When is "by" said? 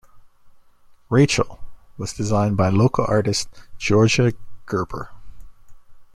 2.57-2.69